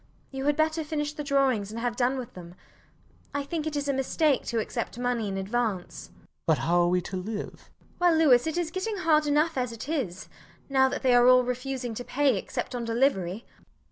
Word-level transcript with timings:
You 0.31 0.45
had 0.45 0.55
better 0.55 0.83
finish 0.83 1.13
the 1.13 1.23
drawings 1.23 1.69
and 1.69 1.79
have 1.79 1.95
done 1.95 2.17
with 2.17 2.33
them. 2.33 2.55
I 3.35 3.43
think 3.43 3.67
it 3.67 3.75
is 3.75 3.87
a 3.87 3.93
mistake 3.93 4.43
to 4.47 4.57
accept 4.57 4.97
money 4.97 5.27
in 5.27 5.37
advance. 5.37 6.09
LOUIS. 6.09 6.27
But 6.47 6.57
how 6.57 6.81
are 6.81 6.87
we 6.87 7.01
to 7.01 7.15
live? 7.17 7.35
MRS 7.35 7.51
DUBEDAT. 7.51 7.99
Well, 7.99 8.17
Louis, 8.17 8.47
it 8.47 8.57
is 8.57 8.71
getting 8.71 8.97
hard 8.97 9.27
enough 9.27 9.59
as 9.59 9.71
it 9.71 9.87
is, 9.87 10.27
now 10.69 10.89
that 10.89 11.03
they 11.03 11.13
are 11.13 11.27
all 11.27 11.43
refusing 11.43 11.93
to 11.93 12.03
pay 12.03 12.35
except 12.35 12.73
on 12.73 12.83
delivery. 12.83 13.45